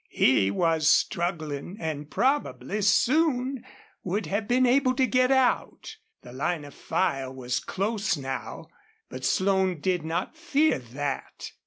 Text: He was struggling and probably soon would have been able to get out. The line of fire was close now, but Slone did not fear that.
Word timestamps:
He 0.09 0.49
was 0.49 0.87
struggling 0.87 1.77
and 1.79 2.09
probably 2.09 2.81
soon 2.81 3.63
would 4.03 4.25
have 4.25 4.47
been 4.47 4.65
able 4.65 4.95
to 4.95 5.05
get 5.05 5.29
out. 5.29 5.97
The 6.23 6.33
line 6.33 6.65
of 6.65 6.73
fire 6.73 7.29
was 7.31 7.59
close 7.59 8.17
now, 8.17 8.69
but 9.09 9.23
Slone 9.23 9.79
did 9.79 10.03
not 10.03 10.35
fear 10.35 10.79
that. 10.79 11.51